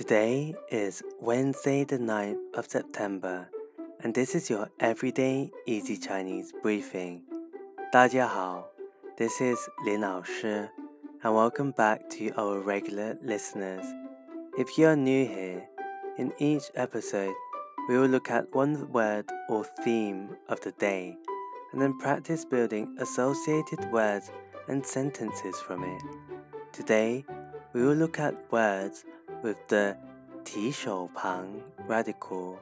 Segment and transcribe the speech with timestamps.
[0.00, 3.48] Today is Wednesday, the 9th of September,
[4.00, 7.22] and this is your everyday easy Chinese briefing.
[7.92, 8.68] 大家好,
[9.16, 10.70] this is Lin 老师,
[11.22, 13.84] and welcome back to our regular listeners.
[14.58, 15.66] If you are new here,
[16.18, 17.34] in each episode,
[17.88, 21.16] we will look at one word or theme of the day,
[21.72, 24.30] and then practice building associated words
[24.68, 26.02] and sentences from it.
[26.72, 27.24] Today,
[27.72, 29.04] we will look at words
[29.42, 29.96] with the
[30.44, 31.48] 提手旁
[31.88, 32.58] radical.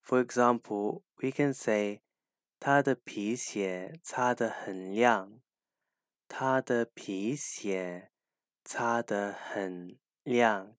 [0.00, 2.00] For example, we can say
[2.58, 5.40] 他的皮鞋擦得很亮。
[6.28, 8.10] 他的皮鞋
[8.64, 10.76] 擦得很亮。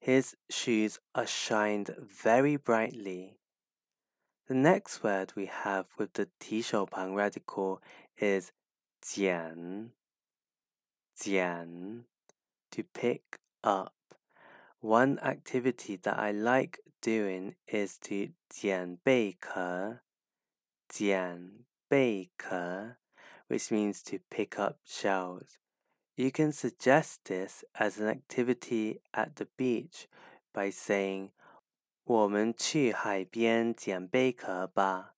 [0.00, 3.37] His shoes are shined very brightly.
[4.48, 7.80] The next word we have with the 提手旁 radical
[8.16, 8.52] is
[9.00, 9.92] 捡,
[11.14, 12.04] 捡
[12.70, 13.94] to pick up.
[14.80, 20.00] One activity that I like doing is to 捡贝壳,
[20.88, 22.98] 捡贝壳
[23.48, 25.58] which means to pick up shells.
[26.16, 30.08] You can suggest this as an activity at the beach
[30.52, 31.32] by saying
[32.08, 35.14] 我们去海边捡贝壳吧。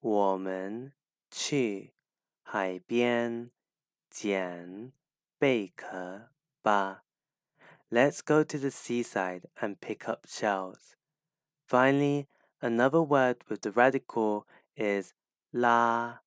[0.00, 0.92] 我们
[1.30, 1.94] 去
[2.42, 3.50] 海边
[4.10, 4.92] 捡
[5.38, 6.30] 贝壳
[6.62, 7.04] 吧。
[7.90, 10.96] Let's go to the seaside and pick up shells.
[11.66, 12.26] Finally,
[12.60, 14.46] another word with the radical
[14.76, 15.14] is
[15.52, 16.20] la,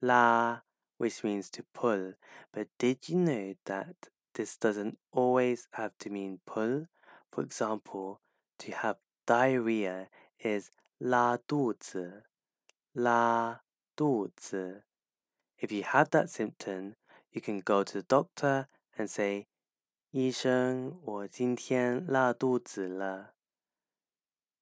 [0.00, 0.62] la,
[0.98, 2.14] which means to pull.
[2.52, 6.86] But did you know that this doesn't always have to mean pull?
[7.30, 8.20] For example,
[8.60, 12.24] to have diarrhea is 拉肚子,
[12.92, 13.62] 拉
[13.94, 14.84] 肚子.
[15.58, 16.94] If you have that symptom,
[17.30, 18.66] you can go to the doctor
[18.96, 19.46] and say,
[20.10, 23.34] 医生，我今天拉肚子了。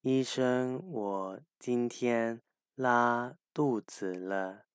[0.03, 2.43] 医生，我今天
[2.75, 4.67] 拉肚子了。